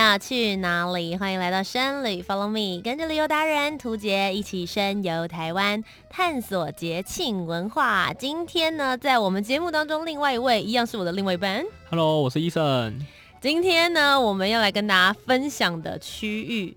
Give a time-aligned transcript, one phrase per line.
[0.00, 1.14] 要去哪里？
[1.14, 8.10] 欢迎来到深旅，Follow me，跟着旅游达人涂杰一起深游台湾，探索节庆文化。
[8.18, 11.62] 今天呢，在我们节目当中，另外一位一样是我的另外一半。
[11.90, 12.94] Hello，我是 Eason。
[13.42, 16.74] 今天呢，我们要来跟大家分享的区域，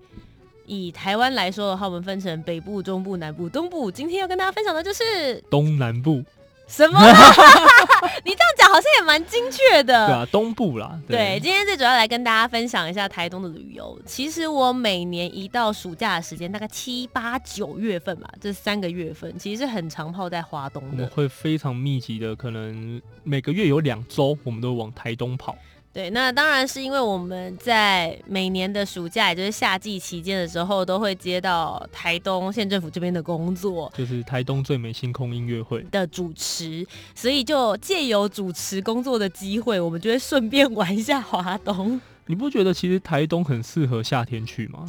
[0.65, 3.89] 以台湾来说的话，我们分成北部、中部、南部、东部。
[3.89, 6.21] 今天要跟大家分享的就是东南部。
[6.67, 6.99] 什么？
[8.73, 10.07] 好像也蛮精确的。
[10.07, 10.99] 对啊，东部啦。
[11.07, 14.01] 对，对，今天最主要来跟大家分享一下台东的旅游。
[14.03, 20.89] 其实我每年一到暑假的时间，大概七八九月份吧，这三个月份，其实是很常泡在华东的。
[20.89, 25.55] 我们会非常密集的，可能每个月有两周，我们都往台东跑。
[25.93, 36.83] 对，那当然是因为我们在每年的暑假，也就是夏季期间的时候，都会接到台东县政府这边的工作，就是台东最美星空音乐会的主持，
[37.13, 42.01] 所以就借由主持工作的机会，我们就会顺便玩一下华东。
[42.25, 44.87] 你不觉得其实台东很适合夏天去吗？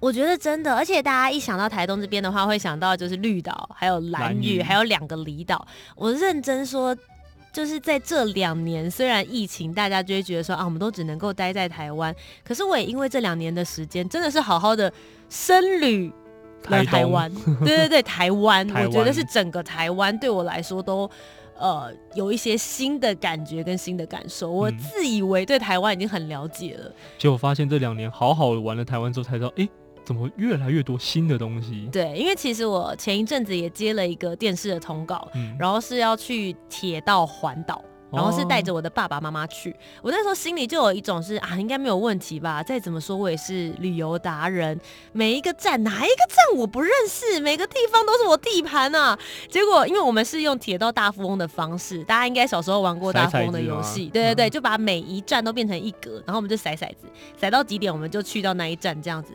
[0.00, 5.68] 我觉得真的，而且大家一想到台东这边的话，会想到就是绿岛，还有蓝屿，还有两个离岛。
[5.96, 6.96] 我认真说。
[7.56, 12.14] 就是在这两年，虽然疫情，大家就会觉得说啊，我们都只能够待在台湾。
[12.44, 14.92] 可是我也因为这两年的时间，真的是好好的
[15.30, 16.12] 深旅
[16.68, 17.32] 来台湾。
[17.64, 21.10] 对对对， 台湾，我觉得是整个台湾对我来说都
[21.58, 24.50] 呃有一些新的感觉跟新的感受。
[24.50, 29.64] 我自以为对台湾已经很了解了，结果发现这两年好好的玩了台湾之后，才知道哎。
[29.64, 29.70] 诶
[30.06, 31.88] 怎么越来越多新的东西？
[31.90, 39.72] 对，因为其实我前一阵子也接了一个电视的通告，嗯、然后是要去铁道环岛，然后是带着我的爸爸妈妈去。
[39.72, 42.62] 哦、我那时候心里就有一种是啊，应该没有问题吧？
[42.62, 44.80] 再怎么说我也是旅游达人，
[45.12, 49.18] 每一个站哪一个站我不认识，每个地方都是我地盘啊。
[49.48, 57.08] 结果因为我们是用铁道大富翁的方式，大家应该小时候玩过大富翁的游戏，对对对，就把每一站都变成一格，然后我们就骰骰子，
[57.40, 59.34] 骰到几点我们就去到那一站这样子。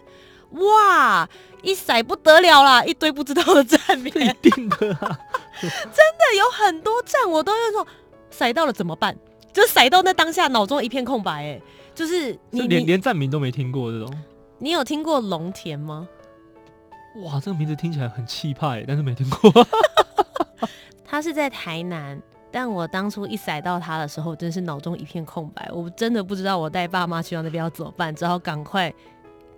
[0.51, 1.27] 哇！
[1.61, 4.11] 一骰不得了啦，一堆不知道的站名。
[4.17, 5.19] 一定的啊，
[5.61, 7.87] 真的有很多站，我都有说
[8.31, 9.15] 骰到了怎么办？
[9.53, 11.31] 就骰到那当下，脑中一片空白。
[11.45, 11.61] 哎，
[11.93, 14.11] 就是你连连站名都没听过这种。
[14.57, 16.07] 你有听过龙田吗？
[17.23, 19.67] 哇，这个名字听起来很气派，但是没听过。
[21.05, 22.19] 他是在台南，
[22.49, 25.69] 但我当初一骰到他的时候，真是脑中一片空白。
[25.73, 28.91] 我真的不知道我带爸妈去到那边要怎么办，只好赶快。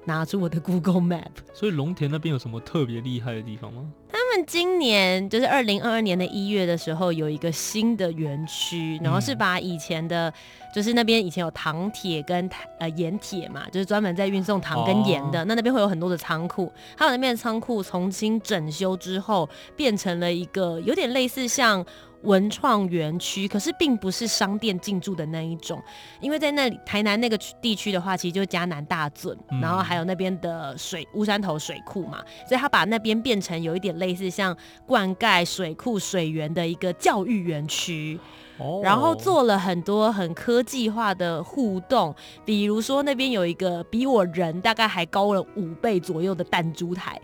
[0.05, 3.89] 拿出我的 Google Map，所以龙田那边有什么特别厉害的地方吗？
[4.09, 10.33] 他们今年就是二零二二年的一月的时候，有一个新的园区，然后是把以前的，嗯、
[10.73, 12.49] 就是那边以前有糖铁跟
[12.79, 21.85] 呃盐铁嘛，就是专门在运送糖跟盐的，哦、那那边会有很多的仓库，还有那边的仓库重新整修之后，变成了一个有点类似像。
[22.23, 25.77] 文创园区，可是并不是商店进驻的那一种，
[26.21, 38.19] 因为在那里台南那个地区的话，其实就是嘉南大圳，嗯、然后还有那边的水乌山头水库嘛，所以他把那边变成有一点类似像灌溉水库水源的一个教育园区，
[38.57, 42.13] 哦、然后做了很多很科技化的互动，
[42.43, 47.19] 比如说那边有一个比我人大概还高了五倍左右的弹珠台。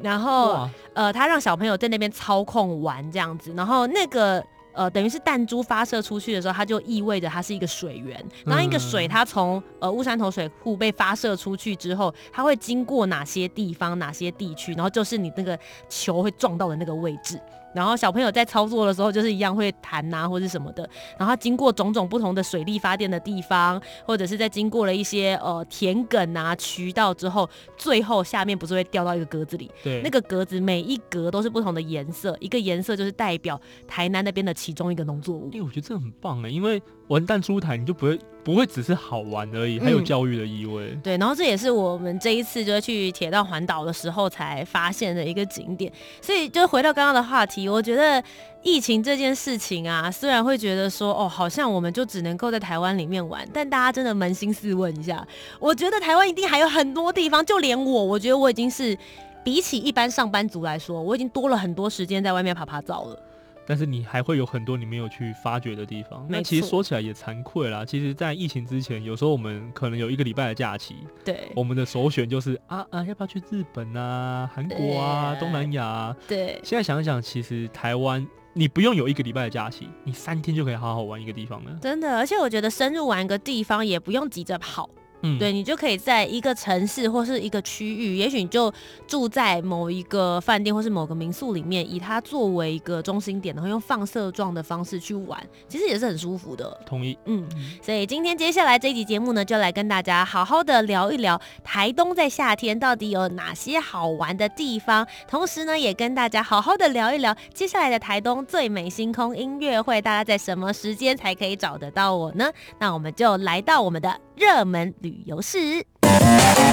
[0.00, 8.22] 然后，呃，他让小朋友在那边操控玩这样子，然后那个呃，等于是弹珠发射出去的时候，它就意味着它是一个水源。
[8.44, 15.58] 然后一个水，它从呃乌山头水库被发射出去之后，它会经过哪些地方、哪些地区，然后就是你那个
[15.88, 17.40] 球会撞到的那个位置。
[17.74, 20.88] 然后小朋友在操作的时候，就是一样会弹呐，或者什么的。
[21.18, 29.70] 然后经过种种不同的水力发电的地方，或者是在经过了一些呃田埂啊渠道之后，最后下面不是会掉到一个格子里？
[29.82, 35.50] 对，那个格子每一格都是不同的颜色，一个颜色就是代表台南那边的其中一个农作物。
[35.52, 40.90] 因为我觉得这很棒哎，因为玩弹珠台你就不会不会只是好玩而已，还有教育的意味。
[40.92, 45.90] 嗯、对，然后这也是我们这一次就是去铁道环岛的时候才发现的一个景点。
[46.20, 47.68] 所以就回到刚刚的话题。
[47.68, 48.22] 我觉得
[48.62, 55.26] 疫情这件事情啊，虽然会觉得说哦，好像我们就只能够在台湾里面玩，但大家真的扪心自问一下，
[55.58, 58.96] 我觉得台湾一定还有很多地方，就连我，我觉得我已经是
[59.42, 63.18] 比起一般上班族来说，我已经多了很多时间在外面趴趴走了。
[63.66, 66.26] 但是你还会有很多你没有去发掘的地方。
[66.28, 67.84] 那其实说起来也惭愧啦。
[67.84, 76.16] 其实，在疫情之前，有时候我们可能有一个礼拜的假期，对，我们的首选就是啊啊，要不要去日本啊、韩国啊、东南亚啊？
[76.28, 76.60] 对。
[76.62, 81.78] 现在想想，其实台湾你不用有一个礼拜的假期，你三天就可以好好玩一个地方了。
[81.80, 84.88] 真的，而且我觉得深入玩一个地方也不用急着跑。
[85.24, 88.72] 嗯，对，你就可以在一个城市或是一个区域，也许你就
[89.06, 96.78] 住在某一个饭店或是某个民宿里面，以它作为一个中心点，然后用放射状的方式去玩，其实也是很舒服的。
[96.84, 97.16] 同意。
[97.24, 97.48] 嗯，
[97.82, 112.50] 所以今天接下来这一集节目呢，就来跟大家好好的聊一聊台东在夏天到底有哪些好玩的地方，同时呢，也跟大家好好的聊一聊接下来的台东最美星空音乐会，大家在什么时间才可以找得到我呢？
[112.78, 115.22] 那我们就来到我们的热门旅。
[115.26, 115.58] 游市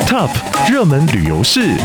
[0.07, 0.29] Top
[0.69, 1.75] 热门旅游市。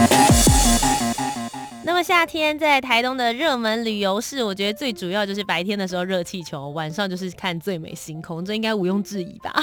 [1.85, 9.55] 那么夏天在台东的热门旅游市，我觉得最主要就是白天的时候热气球，晚上就是看最美星空，这应该毋庸置疑吧？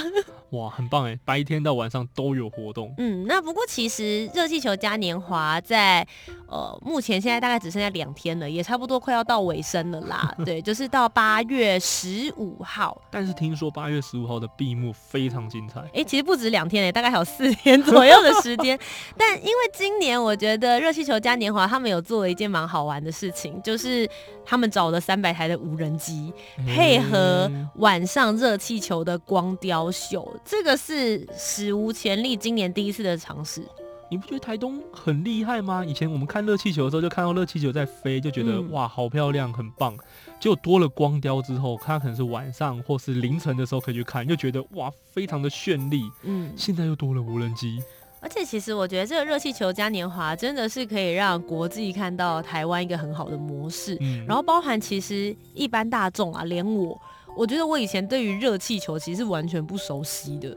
[0.54, 1.18] 哇，很棒哎！
[1.24, 2.94] 白天到晚上都有活动。
[2.98, 6.06] 嗯，那不过其实热气球嘉年华在
[6.48, 10.34] 呃目前现在大概只剩下两天了，也差不多快要到尾声了啦。
[10.46, 12.96] 对，就是到八月十五号。
[13.10, 15.80] 但是听说八月十五号的闭幕非常精彩。
[15.80, 18.78] 哎、欸，其实不止两天哎，大概还有四天左右的时间。
[19.18, 24.08] 但因为今年我觉得热气球嘉年华他们有做了一件蛮好玩的事情，就是
[24.44, 26.32] 他们找了三百台的无人机，
[26.64, 30.30] 配合晚上热气球的光雕秀。
[30.44, 33.62] 这个是史无前例，今年第一次的尝试。
[34.10, 35.82] 你不觉得台东很厉害吗？
[35.84, 39.96] 以前我们看热气球的时候，就看到热气球在飞，就觉得、嗯、哇，好漂亮，很棒。
[40.38, 46.02] 结果多了光雕之后，它可能是晚上或是凌晨的时候可以去看，就觉得哇，非常的绚丽。
[46.22, 47.82] 嗯，现在又多了无人机，
[48.20, 53.96] 而且其实我觉得这个热气球嘉年华真的是可以让国际看到台湾一个很好的模式。
[54.00, 57.00] 嗯，然后包含其实一般大众啊，连我。
[57.36, 60.56] 我觉得我以前对于热气球其实是完全不熟悉的，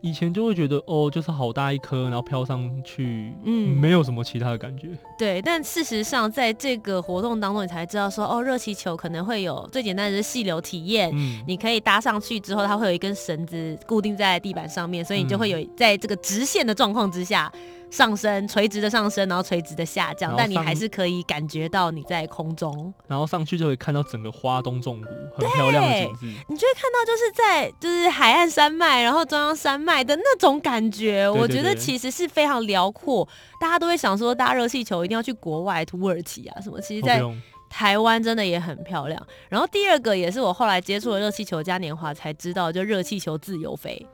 [0.00, 4.88] 以前就会觉得哦，就是好大一颗，然后飘上去，嗯，没有什么其他的感觉。
[5.18, 17.52] 对，但事实上在这个活动当中，你才知道说哦，热气球可能会有最简单的是细流体验，嗯，你可以搭上去之后，它会有一根绳子固定在地板上面，所以你就会有在这个直线的状况之下。
[17.90, 22.92] 上升，垂直的上升，然后垂直的下降，但你还是可以感觉到你在空中。
[23.06, 26.26] 然后上去就会看到整个花东纵谷，很漂亮的景致。
[26.48, 33.28] 你就会看到就是在就是海岸山脉，然后中央山脉的那种感觉，我觉得其实是非常辽阔。
[33.60, 37.22] 大家都会想说搭热气球一定要去国外，土耳其啊什么，其实在
[37.68, 39.26] 台湾真的也很漂亮。
[39.48, 44.06] 然后第二个也是我后来接触了热气球嘉年华才知道，就热气球自由飞。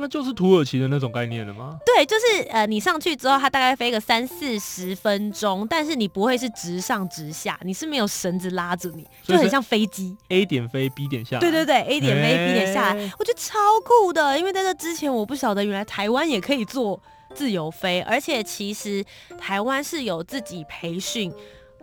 [0.00, 1.76] 那就是土耳其的那种概念了吗？
[1.84, 10.16] 对，就是呃，你上去之后，它大概飞个三四十分钟，但是你不会是直上直下，你是没有绳子拉着你，就很像飞机。
[10.28, 11.40] A 点飞，B 点下。
[11.40, 14.38] 对对对，A 点飞，B 点下来，我觉得超酷的。
[14.38, 17.00] 因为在这之前，我不晓得原来台湾也可以做
[17.34, 19.04] 自由飞，而且其实
[19.36, 21.32] 台湾是有自己培训。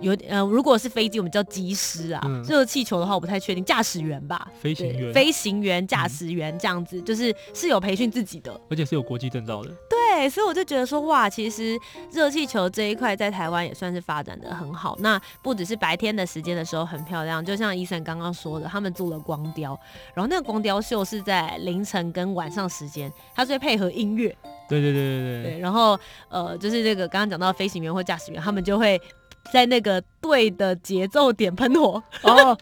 [0.01, 2.21] 有呃，如果是飞机，我们叫机师啊。
[2.47, 4.51] 热、嗯、气球的话，我不太确定，驾驶员吧。
[4.59, 5.13] 飞行员。
[5.13, 9.69] 飞行员、驾驶员这样子，嗯、就是是有培训自己的，而且是有国际证照的。
[9.89, 11.79] 对，所以我就觉得说，哇，其实
[12.11, 14.97] 热气球这一块在台湾也算是发展的很好。
[14.99, 19.79] 那不只是白天的时间的时候很漂亮，就像医生刚刚说的，他们做了光雕，
[20.13, 24.35] 然后那个光雕秀是在凌晨跟晚上时间，它是会配合音乐。
[24.67, 25.51] 对对对对对。
[25.53, 25.97] 对，然后
[26.27, 28.99] 呃，就是这个刚刚讲到飞行员或驾驶员，他们就会。
[29.51, 32.01] 在那个对的节奏点喷火。
[32.23, 32.57] 哦，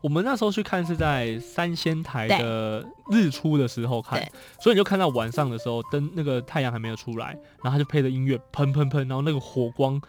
[0.00, 4.20] 我们那时候去看是在三仙台的日出的时候看，
[4.60, 10.00] 所以你就看到晚上的时候灯那个太阳还没有出来，然后他就配着音乐喷喷喷，然后那个火光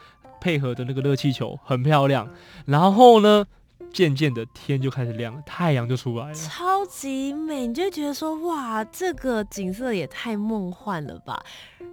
[0.41, 2.29] 配合的那个热气球很漂亮，
[2.65, 3.45] 然后呢，
[3.95, 11.41] 渐渐的天就开始亮了，太阳就出来了，超级美，你就觉得说哇，这个景色也太梦幻了吧。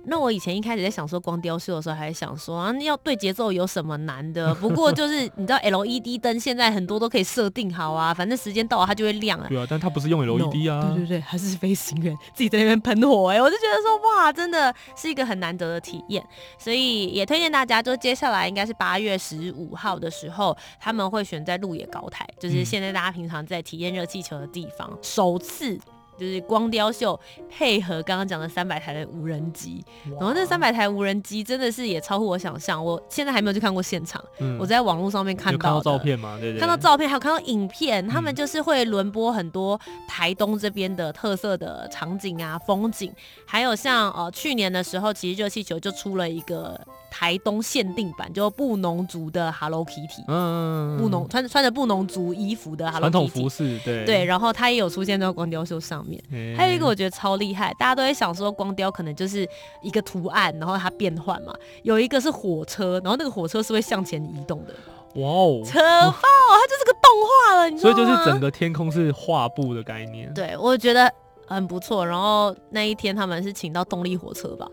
[0.06, 4.52] 那我以前一开始在想说光雕秀的时候，还想说啊，要对节奏有什么难的？
[4.56, 9.46] 不过 就是你知道 LED 灯现在很多都可以设定好啊，反正时间到了它就会亮啊。
[9.48, 10.88] 对啊，但它不是用 LED 啊。
[10.88, 16.24] No, 对对对，还是飞行员自己在那边喷火哎、欸，我就觉得说哇，真的是一个很难得的体验，
[16.58, 25.78] 所以也推荐大家，就接下来应该是八月十五号的时候，他们会选在鹿野高台，就是现在大家平常在体验热气球的地方，首次。
[26.22, 27.18] 就是光雕秀
[27.50, 43.12] 配合刚刚讲的三百台的无人机，然后那三百台无人机真的是也超乎我想象，我现在还没有去看过现场，嗯、我在网络上面看到，看到照片嘛，对对，看到照片还有看到影片，他们就是会轮播很多台东这边的特色的场景啊、风景，
[43.44, 54.04] 还有像呃去年的时候，其实热气球就出了一个台东限定版，就布农族的 Hello Kitty，嗯，布农穿穿着布农族衣服的 Hello Kitty，传统服饰，对。
[54.04, 59.48] 对，然后它也有出现在光雕秀上面，欸、还有一个我觉得超厉害，大家都会想说光雕可能就是
[59.80, 64.74] 一个图案，然后它变换嘛，有一个是火车，然后那个火车是会向前移动的。
[65.16, 65.82] 哇哦，扯爆！
[65.82, 67.94] 它就是个动画了，你知道吗？
[67.96, 70.32] 所以就是整个天空是画布的概念。
[70.32, 71.12] 对，我觉得
[71.46, 72.06] 很不错。
[72.06, 74.66] 然后那一天他们是请到动力火车吧，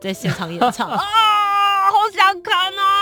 [0.00, 2.99] 在现场演唱 啊，好想看啊！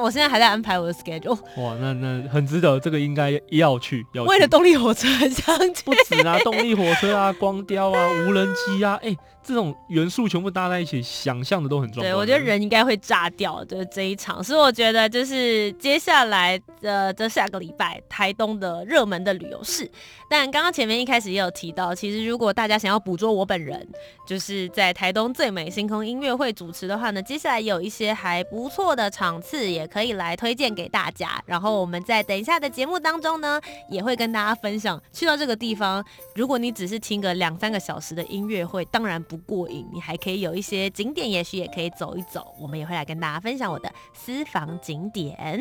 [0.00, 1.38] 我现在还在安排我的 schedule。
[1.56, 4.06] 哇，那那很值得，这个应该要去。
[4.12, 9.18] 要去为了动力火车很想去，不止啊，动力火车啊，光雕啊，无人机啊，哎、欸。
[9.46, 12.10] 这种元素全部搭在一起，想象的都很壮观。
[12.10, 14.42] 对，我觉得人应该会炸掉，就是这一场。
[14.42, 19.86] 所以我觉得，就是接下来的这下个礼拜，台东的热门的旅游市。
[20.30, 23.86] 但刚刚前面一开始也有提到，其实如果大家想要捕捉我本人，
[24.26, 31.40] 就是在台东最美星空音乐会主持的话呢，接下来有一些还不错的场次，也可以来推荐给大家。
[31.46, 39.38] 然后我们在等一下的节目当中呢，也会跟大家分享，去到这个地方，如果你只是听个两三个小时的音乐会，当然不。
[39.46, 42.54] 过瘾，你还可以有一些景点，也许也可以走一走。
[42.58, 45.60] 我们也会来跟大家分享我的私房景点。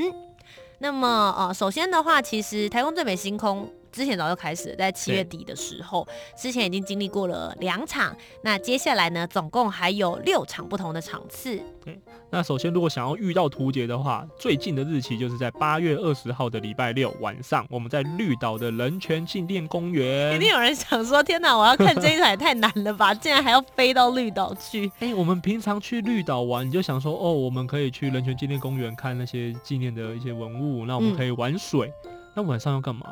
[0.80, 3.70] 那么，呃，首先的话，其实台湾最美星空。
[3.94, 11.62] 之前早就开始了，在七月底的时候，之前已经经历过了两场，那接下来呢，总共还有六场不同的场次。
[11.86, 12.00] 对，
[12.32, 20.36] 那首先如果想要遇到图杰的话，最近的日期就是在八月二十号的礼拜六晚上，我们在绿岛的人权纪念公园。
[20.36, 24.88] 一定有人想说，天哪，我要看这一场也太难了吧，竟然还要飞到绿岛去？
[25.00, 33.06] 哎、欸，我们平常去绿岛玩，你就想说，哦，我们可以去人权纪念公园看那些纪念的一些文物，那我们可以玩水，嗯、那晚上要干嘛？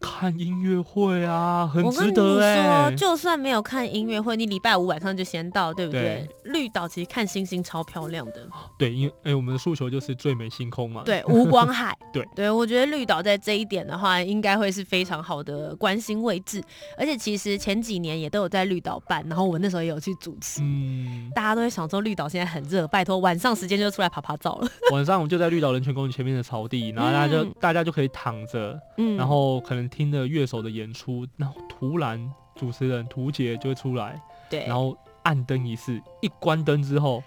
[0.00, 2.58] 看音乐会啊，很值得哎、欸！
[2.58, 6.26] 我跟你说，就算没有看音乐会，你礼拜五晚上就先到，对不对？
[6.42, 8.48] 对，绿岛其实看星星超漂亮的。
[8.78, 11.02] 对，因为哎、欸，我们的诉求就是最美星空嘛。
[11.04, 11.96] 对，无光海。
[12.12, 16.62] 对对，我觉得绿岛在这一点的话，应该会是非常好的关心位置。
[16.96, 20.62] 而且其实前几年也都有在绿岛办，然后我那时候也有去主持。
[20.62, 21.30] 嗯。
[21.34, 24.68] 大家都会想说绿岛现在很热，拜托晚上时间就出来爬爬照了。
[24.92, 29.89] 晚上我们就在绿岛人权公园前面的草地，然后大家就、嗯、大家就可以躺着，嗯，然后可能。
[29.90, 37.22] 听着乐手的演出，然后突然主持人涂杰就会出来，对，然后按灯仪式一关灯之后。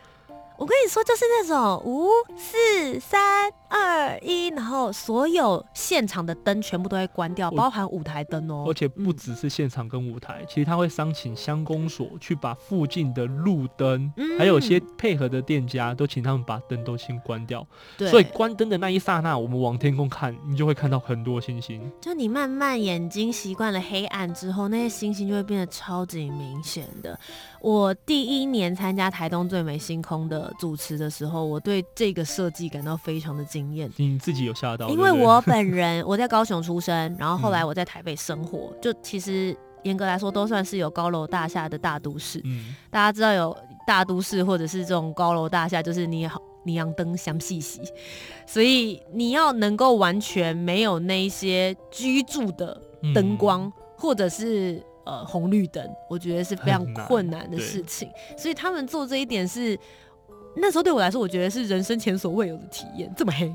[0.57, 8.65] 我跟你说，就是那种五四三二一，然后所有现场的灯全部都会关掉，包含舞台灯哦。
[8.67, 17.65] 而且不只是现场跟舞台，嗯、其实他会商请乡公所去把附近的路灯，嗯、还有些配合的店家，都请他们把灯都先关掉。
[17.97, 21.91] 对，所以关灯的那一刹那，我们往天空看，你就会看到很多星星。
[21.99, 27.19] 就你慢慢眼睛习惯了黑暗之后，那些星星就会变得超级明显的。
[27.59, 33.91] 我第一年参加台东最美星空的主持的时候，我对这个设计感到非常的惊艳。
[33.97, 34.89] 你自己有吓到？
[34.89, 42.41] 因为我本人我在高雄出生， 然后后来我在台北生活，嗯、就其实严格来说都算是有高楼大厦的大都市。
[42.43, 47.81] 嗯，大家知道有大都市或者是这种高楼大厦，就是你好霓阳灯相细细，
[48.47, 52.81] 所以你要能够完全没有那一些居住的
[53.13, 54.81] 灯光，嗯、或者是。
[55.05, 59.77] 呃，红绿灯，我觉得是非常困难的事情，所以他们做这一点是
[60.55, 63.47] 那时候对我来说，我觉得是人生前所未有的体验，这么黑。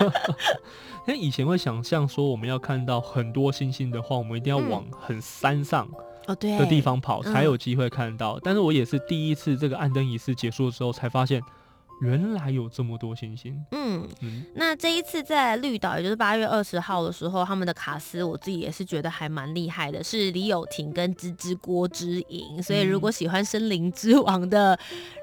[1.06, 5.88] 因为以前会想象说，我们要看到很多星星的话，我们一定要往很山上
[6.26, 8.40] 哦对的地方跑，才有机会看到。
[8.42, 11.42] 但是我也是第一次这个暗灯仪式结束的时候，才发现。
[12.02, 13.64] 原来有这么多星星。
[13.70, 22.62] 嗯，嗯，那这一次在绿岛，也就是八月二十号的时候，他们的卡斯我自己也是觉得还蛮厉害的，是李友廷跟芝芝郭之莹。
[22.62, 24.78] 所以如果喜欢森林之王的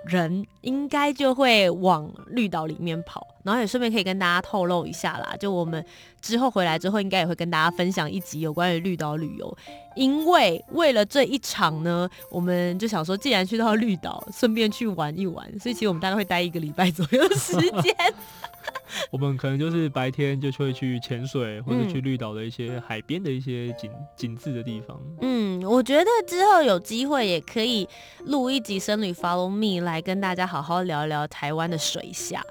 [0.07, 3.27] 人，应该就会往绿岛里面跑。
[3.43, 5.85] 然后也顺便可以跟大家透露一下啦，就我们
[6.21, 9.57] 之后回来之后，应该也会跟大家分享一集有关于绿岛旅游。
[9.95, 17.95] 因为为了这一场呢，我们就想说，既然去到绿岛，顺便去玩一玩，所以其实我们大概会待一个礼拜左右的时间。
[19.09, 24.99] 我们可能就是白天就会去潜水，或者去绿岛的一些海边的一些景景致的地方。
[25.21, 27.87] 嗯，我觉得之后有机会也可以
[28.25, 32.43] 录一集《生旅 Follow Me》来跟大家好好聊聊台湾的水下。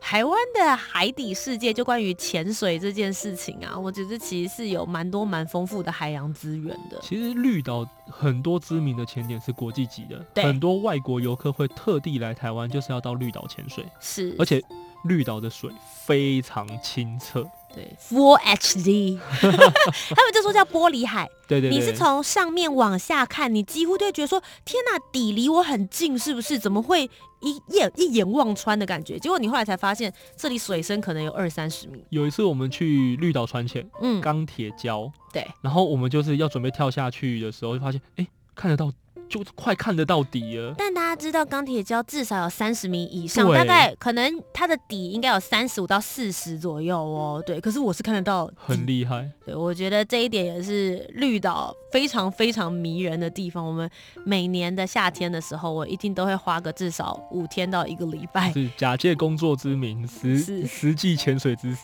[0.00, 6.98] 台湾的海底世界，就关于潜水这件事情啊，我觉得其实是有蛮多蛮丰富的海洋资源的。
[7.02, 13.84] 其实绿岛很多知名的潜点是国际级的，很多外国游客会特地来台湾，就是要到绿岛潜水。
[14.00, 14.62] 是，而且
[15.04, 15.70] 绿岛的水
[16.04, 17.46] 非常清澈。
[17.78, 21.28] 对，Full HD， 他们就说叫玻璃海。
[21.46, 26.58] 对，对对，你是从上面往下看，你几乎都会觉得说，天哪，底离我很近，是不是？
[26.58, 27.08] 怎么会
[27.40, 29.18] 一眼一眼望穿的感觉？
[29.18, 32.04] 结果你后来才发现，这里水深可能有二三十米。
[32.10, 38.92] 有一次我们去绿岛船前，嗯，钢铁礁，对，然后我们就是要准备跳下去的时候，就发现，哎，看得到。
[39.28, 47.42] 就快看得到底了，但大家知道钢铁胶至少有三十米以上，大概可能它的底应该有三十五到四十左右哦。
[47.46, 49.30] 对，可是我是看得到，很厉害。
[49.44, 53.64] 对，我觉得这一点也是绿岛非常非常迷人的地方。
[53.64, 53.88] 我们
[54.24, 61.82] 每年的夏天的时候，我一定都会花个至少五天到一个礼拜，是假借工作之名，实实际潜水之实。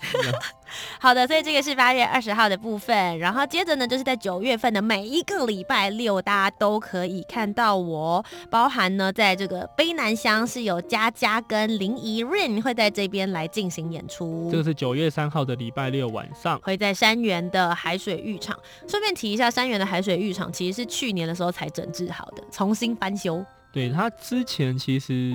[1.00, 14.48] 好的，所以这个是八月二十号的部分，然后接着呢，就是在九月份的每一个礼拜六，大家都可以看到我，包含呢，在这个卑南乡是有佳佳跟林怡 Rain 会在这边来进行演出。
[14.50, 18.58] 这个是九月三号的礼拜六晚上，会在山园的海水浴场。
[18.88, 23.44] 顺便提一下，山园的海水浴场其实是去年的时候才整治好的，重新翻修。
[23.72, 25.34] 对，它之前其实。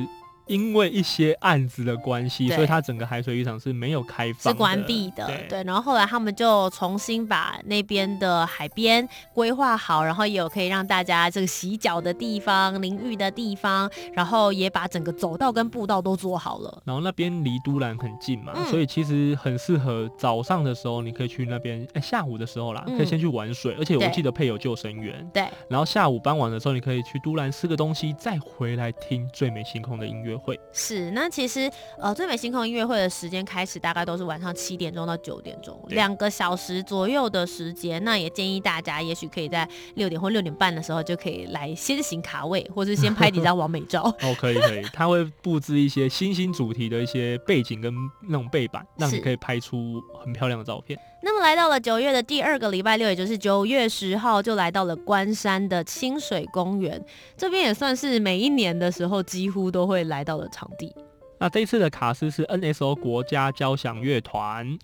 [0.50, 5.26] 因为一些案子的关系，所以它整个海水浴场是没有开放，是关闭的。
[5.28, 16.82] 对，对，然后后来他们就重新把那边的海边规划好，然后也有可以让大家这个洗脚的地方、淋浴的地方，然后也把整个走道跟步道都做好了。
[16.84, 25.24] 然后那边离都兰很近嘛，嗯、所以其实很适合早上的时候你可以去那边，哎，下午的时候啦，可以先去玩水，嗯、而且我记得配有救生员。
[25.32, 25.48] 对。
[25.70, 30.60] 然后下午傍晚的时候，你可以去都兰吃个东西，再回来听最美星空的音乐会。
[30.72, 31.70] 是，那其实
[32.00, 38.04] 呃，最美星空音乐会的时间开始大概都是晚上七点钟到九点钟，两个小时左右的时间。
[38.04, 44.04] 那也建议大家，也许可以在六点或六点半的时候就可以来先行卡位，或是先拍几张 完美照。
[44.22, 50.98] 哦，可以可以，他会布置一些星星主题的一些背景跟那种背板，让你可以拍出很漂亮的照片。
[51.22, 57.04] 那么来到了九月的第二个礼拜六，也就是九月十号，就来到了关山的清水公园。
[57.36, 60.94] 这边也算是每一年的时候几乎都会来到的场地。
[61.40, 64.78] 那这一次的卡司是 NSO 国家交响乐团。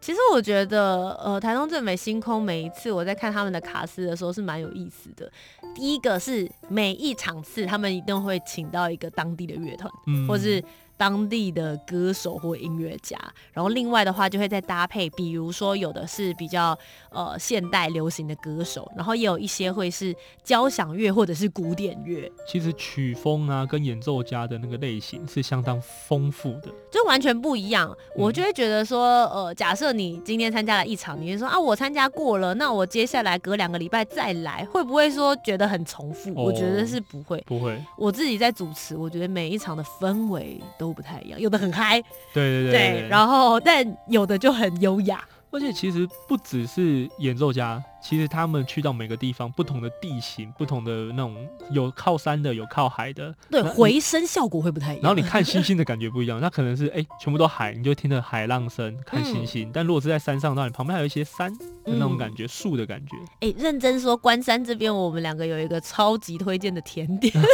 [0.00, 5.30] 其实我觉得，呃，台东最美星空每一次我在看他们的卡司的时候是蛮有意思的。
[5.74, 10.62] 第一个是每一场次他们一定会请到一个当地的乐团，嗯，或是。
[10.96, 13.18] 当地的歌手或音乐家，
[13.52, 16.76] 然后另外的话就会再搭配，比如说有的是比较
[17.10, 22.30] 呃现代流行的歌手，然后也有一些会是交响乐或者是古典乐。
[22.48, 25.78] 其实曲风啊跟演奏家的那个类型是相当
[26.08, 27.94] 丰富的，就完全不一样。
[28.16, 36.30] 我就会觉得说，呃，假设你今天参加了一场，你就说啊，我参加过了，那我接下来隔两个礼拜再来，会不会说觉得很重复？
[36.30, 37.78] 哦，我觉得是不会，不会。
[37.98, 40.85] 我自己在主持，我觉得每一场的氛围都。
[40.86, 42.00] 都不太一样，有的很嗨，
[42.32, 51.36] 对对对，然后但有的就很优雅，而且其实不只是演奏家，其实他们去到每个地方，不同的地形，不同的那种
[51.70, 55.02] 有靠山的，有靠海的，对，回声效果会不太一样。
[55.02, 59.68] 然后你看星星的感觉不一样，那可能是哎、欸，全部都海，你就听着海浪声看星星。
[59.68, 63.16] 嗯、但如果是在山上，那你旁边还有一些山的那种感觉，树、嗯、的感觉。
[63.40, 67.32] 哎、欸，认真说，关山这边我们两个有一个超级推荐的甜点。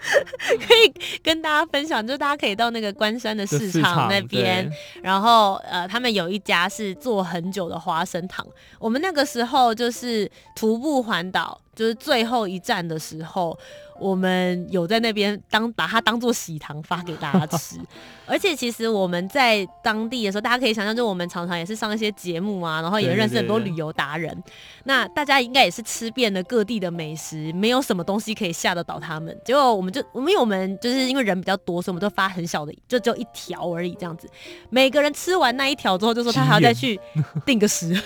[0.66, 4.70] 可以跟大家分享，就是大家可以到那个关山的市场那边，
[5.02, 8.46] 然后呃，他们有一家是做很久的花生糖。
[8.78, 13.58] 我们那个时候就是徒步环岛，就是最后一站的时候。
[14.00, 17.76] 我们有在那边当把它当做喜糖发给大家吃，
[18.26, 24.42] 而且其实我们在当地的时候，大家可以想象，就我们常常也是上一些节目啊，然后也认识很多旅游达人。
[24.84, 29.38] 那大家应该也是吃遍了各地的美食，没有什么东西可以吓得倒他们。
[29.44, 34.26] 结果我们就，因为我们就是因为人比较多，所以我们都发很小的，就只有一条而已这样子。
[34.70, 36.98] 每个人吃完那一条之后，就说他还要再去
[37.44, 38.00] 订个十，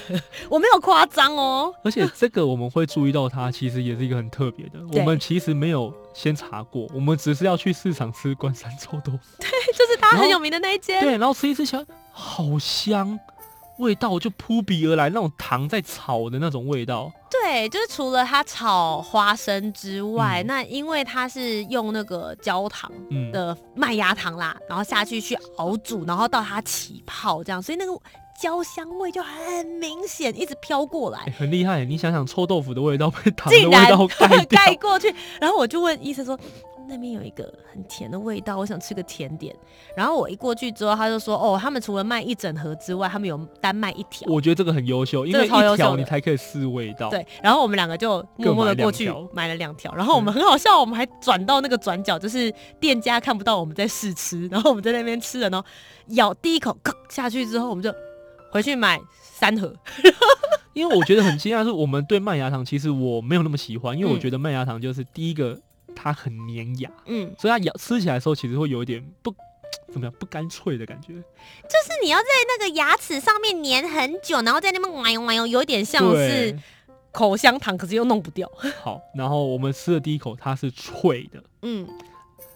[0.48, 1.72] 我没有夸张哦。
[1.84, 4.80] 而且这个我们会注意到，它其实也是一个很特别的。
[4.98, 5.83] 我们其实没有。
[6.12, 11.00] 先查过，我们只是要去市场吃关山臭豆腐， 对，就是它很有名的那一间。
[11.00, 13.18] 对，然后吃一吃，香，好香，
[13.78, 17.10] 味道就扑鼻而来，那种糖在炒的那种味道。
[17.30, 22.90] 对，就是除了它炒花生之外，嗯、那因为它是用那个焦糖
[23.32, 27.92] 的麦芽糖啦，然后下去去熬煮，然后到它起泡这样，所以那个。
[28.40, 31.84] 焦香味就很明显，一直飘过来，欸、很厉害。
[31.84, 36.38] 你想想，臭豆腐的味道被糖的味道 盖盖过去，然后我就问医生说
[36.88, 39.54] ：“那边有一个很甜的味道，我想吃个甜点。
[39.96, 44.30] 然后我一过去之后，他就说哦，他们除了卖一整盒之外，他们有单卖一条。
[44.30, 47.08] 我觉得这个很优秀，因为一条你才可以试味道。
[47.10, 49.94] 对，然后我们两个就默默的过去买了两条。
[49.94, 55.66] 然后我们很好笑，我们还转到那个转角，就是店家看不到我们在试吃，然后我们在那边吃了，然后
[56.08, 57.94] 咬第一口，咔下去之后，我们就
[58.54, 59.74] 回去买三盒。
[60.72, 65.56] 因为我觉得很惊讶，是我们对麦芽糖其实我没有那么喜欢，因为我觉得麦芽糖就是第一个
[65.94, 69.32] 它很粘牙，嗯，所以它咬吃起来的时候其实会有一点不
[69.92, 72.26] 怎么样不干脆的感觉，就是你要在
[72.58, 76.58] 那个牙齿上面粘很久，然后在那边玩玩有一点像是
[77.12, 78.50] 口香糖，可是又弄不掉。
[78.82, 81.86] 好，然后我们吃的第一口它是脆的，嗯，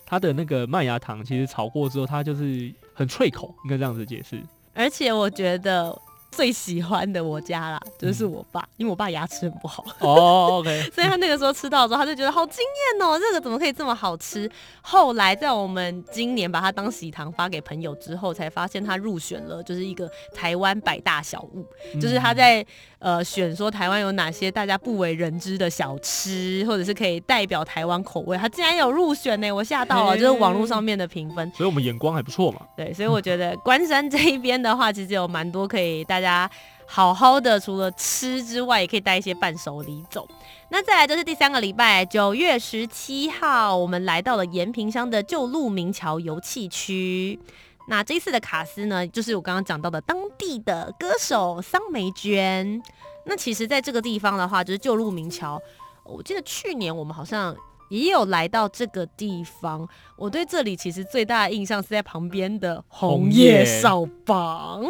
[0.04, 4.42] 它的那个麦芽糖其实炒过之后它就是很脆口，应该这样子解释。
[4.78, 6.07] 而且我觉得。
[6.30, 9.84] 最喜欢的我家啦，就是我爸，嗯、因为我爸牙齿很不好。
[10.00, 14.50] 哦、oh,，OK， 所以他那个时候吃到的时候，他就觉得好惊艳哦，这个怎么可以这么好吃？
[14.82, 22.64] 后来在我们今年把它当喜糖发给朋友之后，才发现他入选了，就是一个台湾百大小物，嗯、就是他在
[23.00, 32.60] 呃选说台湾有哪些大家不为人知的小吃，或者是可以代表台湾口味，他竟然有入选呢，我吓到了，就是网络上面的评分，所以我们眼光还不错嘛。
[32.76, 36.50] 对，所以我觉得关山这一边的话，其实有蛮多可以大大家
[36.85, 40.26] 好好的，除了吃之外，也可以带一些伴手礼走。
[40.68, 47.38] 那再来就是第三个礼拜，九月十七号，我们来到了延平乡的旧鹿鸣桥游憩区。
[47.87, 52.83] 那这一次的卡司呢，就是我刚刚讲到的当地的歌手桑梅娟。
[53.26, 55.62] 那其实，在这个地方的话，就是旧鹿鸣桥。
[56.02, 57.54] 我记得去年我们好像
[57.90, 59.88] 也有来到这个地方。
[60.16, 64.83] 我对这里其实最大的印象是在旁边的红叶少棒。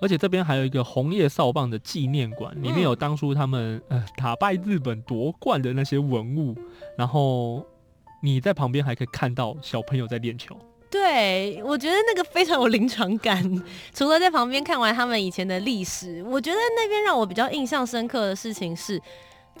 [0.00, 6.56] 而且这边还有一个红叶少棒的纪念馆，里面有当初他们呃打败日本夺冠的那些文物，
[6.96, 7.64] 然后
[8.22, 10.56] 你在旁边还可以看到小朋友在练球。
[10.90, 13.44] 对，我觉得那个非常有临场感。
[13.94, 19.00] 除了在旁边看完他们以前的历史，我觉得那边让我比较印象深刻的事情是。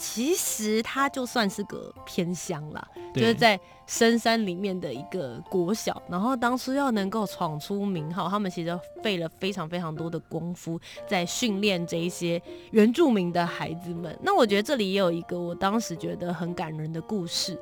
[0.00, 6.02] 其实它就算是个偏乡啦，就是在深山里面的一个国小。
[6.08, 14.18] 然后当初要能够闯出名号，他们其实费了非常非常多的功夫在训练这一些原住民的孩子们。
[14.22, 17.58] 那我觉得这里也有一个我当时觉得很感人的故事。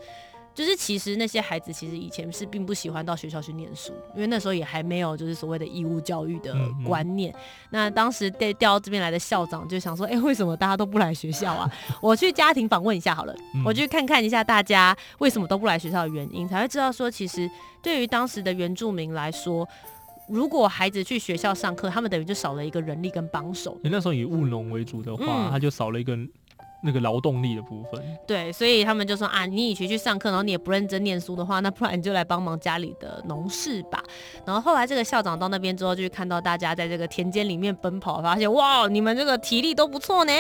[0.58, 6.52] 就是其实那些孩子其实以前是并不喜欢到学校去念书，因为那时候也还没有就是所谓的义务教育的
[6.84, 7.32] 观念。
[7.32, 11.70] 嗯嗯，那当时调到这边来的校长就想说，哎、欸，为什么大家都不来学校啊？
[12.02, 17.48] 我去家庭访问一下好了，嗯、我去看看一下大家为什么都不来学校的原因，才会知道说，其实
[17.80, 19.64] 对于当时的原住民来说，
[20.28, 23.78] 如果孩子去学校上课，他们等于就少了一个人力跟帮手。
[23.84, 26.18] 你那时候以务农为主的话，嗯、他就少了一个。
[26.80, 34.02] 那个劳动力的部分，对，所以他们就说啊，你以前去上课，然后你也不认真念书的话，那不然你就来帮忙家里的农事吧。
[34.46, 40.32] 然后后来这个校长到那边之后，就看到大家在这个田间里面奔跑，发现哇，你们这个体力都不错呢。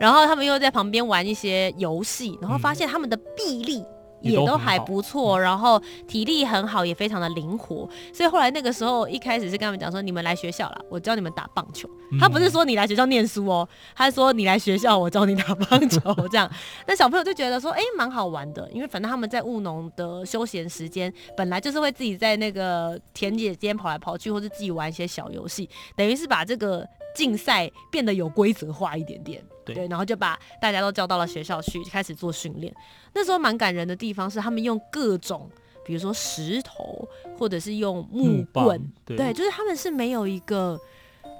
[0.00, 3.84] 然后他们又在旁边玩一些游戏，然后发现他们的臂力。
[4.20, 7.88] 也都还不错，然后体力很好，也非常的灵活。
[8.12, 11.88] 所以后来那个时候一开始是跟他们讲说，你们来学校了，我教你们打棒球。
[12.18, 16.50] 他不是说你来学校念书哦，他说你来学校，我教你打棒球 这样。
[16.86, 29.42] 那小朋友就觉得说，哎，蛮好玩的，因为反正他们在务农的休闲时间，本来就是会自己在那个田野间跑来跑去，或者自己玩一些小游戏，等于是把这个竞赛变得有规则化一点点。
[29.64, 32.74] 对，然后就把大家都叫到了学校去，开始做训练。
[33.12, 35.48] 那时候蛮感人的地方是，他们用各种，
[35.84, 40.80] 比如说石头，或者是用木棍，对，对，就是他们是没有一个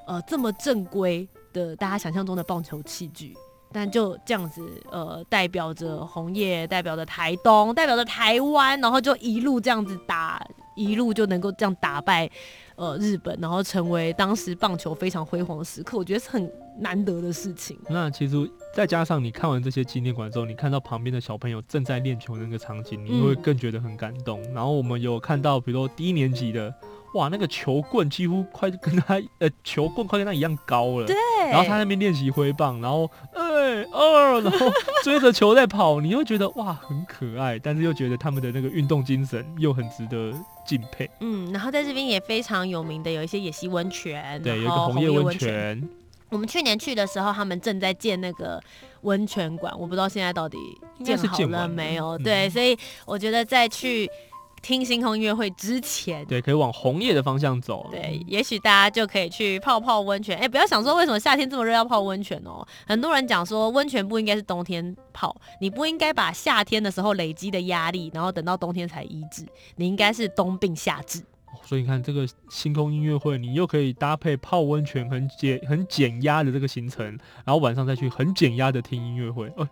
[0.07, 3.37] 呃这么正规的大家想象中的棒球器具，
[3.73, 10.47] 但就这样子，呃，代表着红叶，代表着台东，代表着台湾，然后就一路这样子打，
[10.81, 12.31] 一路就能够这样打败
[12.77, 15.99] 呃日本，然后成为当时棒球非常辉煌的时刻。
[15.99, 16.51] 我觉得是很。
[16.79, 17.77] 难得的事情。
[17.91, 18.37] 那其实
[18.75, 24.41] 再加上你看完这些纪念馆之后，你看到旁边的小朋友正在练球的那个场景，你会更觉得很感动。
[24.45, 26.73] 嗯、然后我们有看到，比如说低年级的，
[27.15, 31.07] 哇，那个球棍几乎快跟他呃球棍快跟他一样高了。
[31.07, 31.17] 对。
[31.51, 33.11] 然后他那边练习挥棒，然后
[33.71, 34.71] 哎哦，然后
[35.05, 40.33] 追着球在跑，你又觉得哇很可爱，但是又觉得他们的那个运动精神又很值得
[40.67, 41.09] 敬佩。
[41.21, 45.89] 嗯，然后在这边也非常有名的有一些野溪温泉，对，有一个红叶温泉。
[46.31, 48.63] 我们去年去的时候，他们正在建那个
[49.01, 50.57] 温泉馆，我不知道现在到底
[51.05, 52.17] 建好了没有。
[52.19, 54.09] 对，所以我觉得再去
[54.63, 57.89] 听星空音乐会之前，对，可以往红叶的方向走。
[57.91, 60.37] 对，也许大家就可以去泡泡温泉。
[60.37, 62.67] 哎、欸，不要想说为什么夏天这么热要泡温泉哦。
[62.87, 69.47] 很多人讲说温泉不应该是冬天泡，你不应该把夏天的时候累积的压力，然后等到冬天才医治。
[69.77, 71.23] 你应该是冬病夏治。
[71.63, 77.07] 所以你看这个星空音乐会，你又可以搭配泡温泉，很减很减压的这个行程，
[77.45, 79.51] 然后晚上再去很减压的听音乐会。
[79.57, 79.69] 呃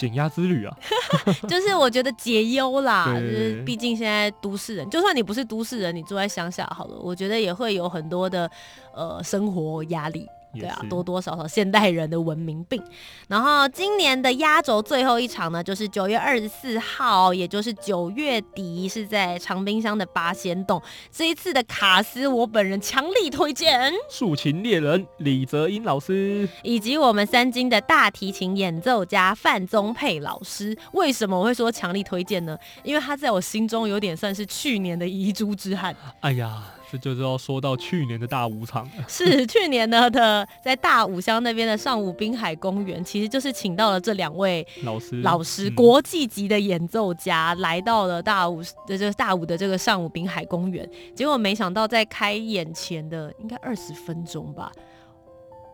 [0.00, 0.74] 减压之旅啊，
[1.46, 8.50] 就是我觉得解忧啦，就是毕竟现在都市人，就算你不是都市人，你住在乡下好了，我觉得也会有很多的
[8.94, 10.26] 呃生活压力。
[10.52, 12.82] 对啊，多多少少现代人的文明病。
[13.28, 20.82] 然后今年的压轴最后一场呢，就是九月二十四号，也就是九月底，是在长滨乡的八仙洞。
[21.12, 30.76] 这一次的卡斯，我本人强力推荐竖琴猎人李泽英老师，以及我们三金的大提琴演奏家范宗沛老师。
[30.92, 32.58] 为什么我会说强力推荐呢？
[32.82, 35.94] 因为他在我心中有点算是去年的遗珠之憾。
[36.20, 36.62] 哎呀。
[36.90, 54.72] 这就是要说到去年的大武场， 是去年呢的在大武乡那边的上武滨海公园，其实就是请到了这两位老师，老师国际级的演奏家来到了大武的这个大武的这个上武滨海公园，结果没想到在开演前的应该二十分钟吧，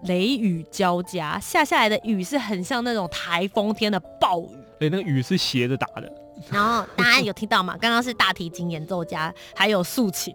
[0.05, 6.26] 雷雨交加，下下来的雨是很像那种台风天的暴雨，哎，那个雨是斜着打的。
[6.51, 7.77] 然后大家有听到吗？
[7.81, 10.35] 刚刚是大提琴演奏家，还有竖琴。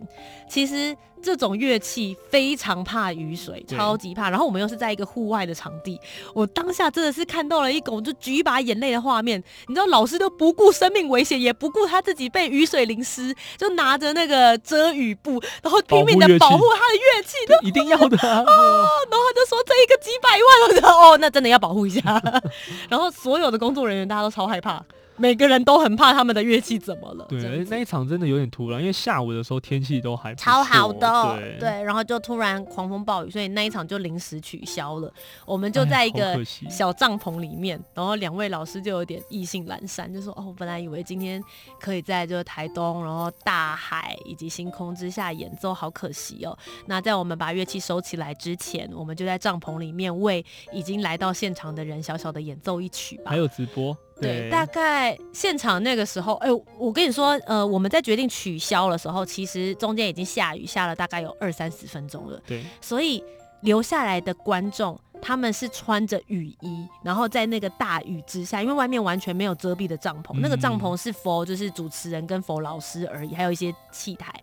[0.50, 4.30] 其实这种乐器非常怕雨水，超级怕。
[4.30, 5.98] 然后我们又是在一个户外的场地，
[6.34, 9.42] 我当下真的是看到了一种就举一把眼泪的画面。
[9.68, 17.36] 你知道，老师都不顾生命危险，也不顾他自己被雨水淋湿，就拿着那个遮雨布，然后拼命的保护他的乐器。
[17.48, 18.40] 对，一定要的啊！
[18.44, 22.02] 哦，然后他就说这一个几百万，我说哦，那真的要保护一下。
[22.90, 24.84] 然后所有的工作人员大家都超害怕。
[25.22, 27.26] 每个人都很怕他们的乐器怎么了？
[27.30, 35.14] 对，那一场真的有点突然，因为下午的时候天气都还超好的，对，对，然后就突然狂风暴雨，所以那一场就临时取消了。
[35.46, 41.40] 我们就在一个小帐篷里面，然后两位老师就有点意兴阑珊，就说：“哦，我本来以为今天
[41.80, 46.58] 可以在就是台东，然后大海以及星空之下演奏，好可惜哦。”
[46.88, 53.26] 那在我们把乐器收起来之前，我们就在帐篷里面为已经来到现场的人小小的演奏一曲吧。
[53.28, 53.96] 还有直播。
[54.22, 62.40] 对，大概现场那个时候，哎、欸，我跟你说，呃，我们在决定取消的时候，其实中间已经下雨，下了大概有二三十分钟了。
[62.46, 63.24] 对，所以
[63.62, 74.34] 留下来的观众，他们是穿着雨衣，然后在那个大雨之下，因为外面完全没有遮蔽的帐篷，嗯、那个帐篷是 for 就是主持人跟 for 老师而已，还有一些器材。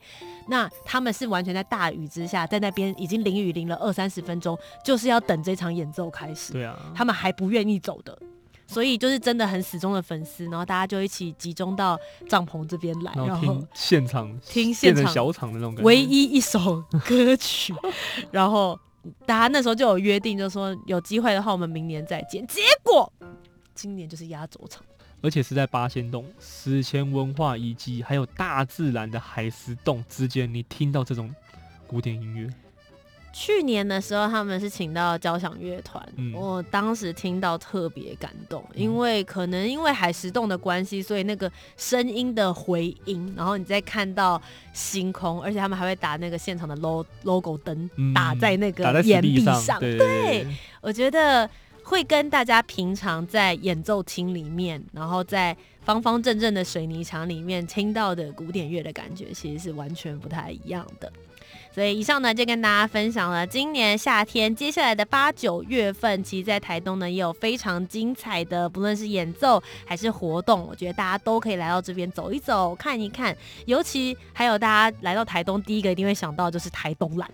[0.50, 6.54] 那他们是完全在大雨之下，在那边已经淋雨淋了二三十分钟，就是要等这场演奏开始。
[6.54, 8.18] 对啊，他们还不愿意走的。
[8.68, 17.74] 所以就是真的很死忠的粉丝，然后大家就一起集中到帐篷这边来，然后听现场听现场小场的那种感觉，唯一一首歌曲，
[18.30, 18.78] 然后
[19.24, 22.46] 大家那时候就有约定，就说有机会的话我们明年再见。
[22.46, 23.10] 结果
[23.74, 24.84] 今年就是压轴场，
[25.22, 31.34] 而且是在八仙洞史前文化遗迹还有大自然的海蚀洞之间，你听到这种
[31.86, 32.52] 古典音乐。
[33.32, 44.40] 去年的时候，他们是请到交响乐团，嗯、我当时听到特别感动，因为可能因为海石洞的关系，所以那个声音的回音，然后你再看到
[44.72, 46.74] 星空，而且他们还会打那个现场的
[47.22, 49.78] logo 灯，嗯、打在那个岩壁上，上。
[49.78, 50.46] 对，对，对，对，
[50.80, 51.48] 我觉得
[51.84, 61.12] 会跟大家平常在演奏厅里面，然后在方方正正的水泥墙里面听到的古典乐的感觉，其实是完全不太一样的。
[61.72, 73.36] 所以以上呢，就跟大家分享了今年夏天接下来的八九月份，其实，在台东呢也有非常精彩的，不论是演奏还是活动，我觉得大家都可以来到这边走一走、看一看。
[73.66, 77.30] 尤其还有大家来到台东，第一个一定会想到就是台东蓝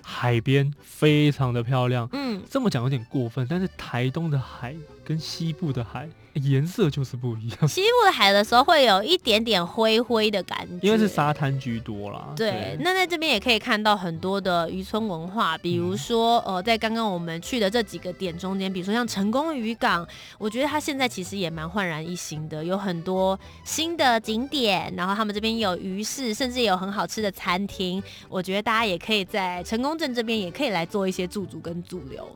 [0.00, 2.08] 海边，非常的漂亮。
[2.12, 4.74] 嗯，这么讲有点过分，但是台东的海
[5.04, 6.08] 跟西部的海。
[6.42, 7.68] 颜色就是不一样。
[7.68, 12.32] 西部的海的时候会有一点点灰灰的感觉，因为是沙滩居多啦。
[12.36, 20.04] 对，对那在这边也可以看到很多的渔村文化，比如说，嗯、呃，在刚刚我们去的这几个点中间，比如说像成功渔港，
[20.36, 28.02] 我觉得它现在其实也蛮焕然一新的，有很多新的景点，然后他们这边有鱼市，甚至有很好吃的餐厅。
[28.28, 32.28] 我觉得大家也可以在成功镇这边也可以来做一些驻足跟驻留。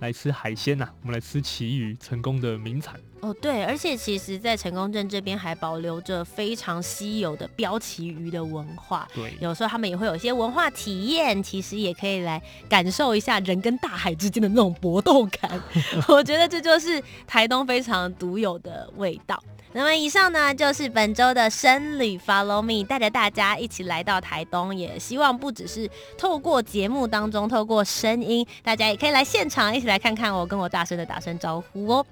[0.00, 3.34] 来吃海鲜呐、啊，我们来吃旗鱼，成功的名产哦。
[3.40, 9.08] 对，而且其实，在成功镇这边还保留着非常稀有的标旗鱼的文化。
[9.14, 15.60] 对，有时候他们也会有一些文化体验，其实也可以来感受一下人跟大海之间的那种搏斗感。
[16.08, 19.42] 我觉得这就是台东非常独有的味道。
[19.76, 25.86] 那么以上呢，就是本周的生旅 Follow Me，带着大家一起来到台东，也希望不只是
[26.16, 32.06] 透过节目当中，透过声音，大家也可以来现场一起来看看我，跟我大声的打声招呼哦。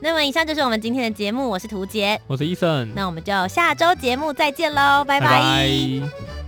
[0.00, 5.26] 那么以上就是我们今天的节目，我是图杰，我是伊森，那我们就下周节目再见喽，拜拜。
[5.26, 6.39] 拜拜。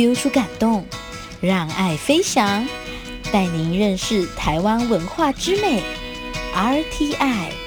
[0.00, 0.86] 流出感动，
[1.42, 2.66] 让爱飞翔，
[3.30, 5.82] 带您认识台湾文化之美
[6.54, 7.59] ，RTI。